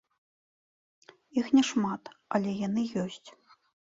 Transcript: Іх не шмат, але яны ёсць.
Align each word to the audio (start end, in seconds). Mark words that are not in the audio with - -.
Іх 1.41 1.51
не 1.57 1.63
шмат, 1.69 2.03
але 2.37 2.51
яны 2.67 2.83
ёсць. 3.03 3.29